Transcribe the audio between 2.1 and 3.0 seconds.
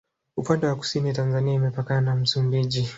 msumbiji